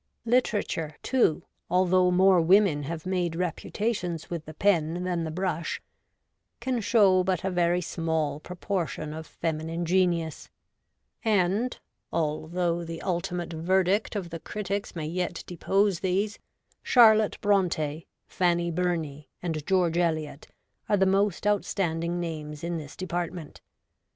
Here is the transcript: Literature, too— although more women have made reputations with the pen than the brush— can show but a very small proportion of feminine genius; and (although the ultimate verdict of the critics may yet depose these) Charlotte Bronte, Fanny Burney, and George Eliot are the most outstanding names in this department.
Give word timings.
Literature, 0.25 0.95
too— 1.03 1.43
although 1.69 2.09
more 2.09 2.41
women 2.41 2.81
have 2.85 3.05
made 3.05 3.35
reputations 3.35 4.31
with 4.31 4.45
the 4.45 4.53
pen 4.55 5.03
than 5.03 5.25
the 5.25 5.29
brush— 5.29 5.79
can 6.59 6.79
show 6.81 7.23
but 7.23 7.43
a 7.43 7.51
very 7.51 7.81
small 7.81 8.39
proportion 8.39 9.13
of 9.13 9.27
feminine 9.27 9.85
genius; 9.85 10.49
and 11.23 11.77
(although 12.11 12.83
the 12.83 12.99
ultimate 13.03 13.53
verdict 13.53 14.15
of 14.15 14.31
the 14.31 14.39
critics 14.39 14.95
may 14.95 15.05
yet 15.05 15.43
depose 15.45 15.99
these) 15.99 16.39
Charlotte 16.81 17.37
Bronte, 17.39 18.07
Fanny 18.25 18.71
Burney, 18.71 19.29
and 19.43 19.63
George 19.67 19.99
Eliot 19.99 20.47
are 20.89 20.97
the 20.97 21.05
most 21.05 21.45
outstanding 21.45 22.19
names 22.19 22.63
in 22.63 22.77
this 22.79 22.95
department. 22.95 23.61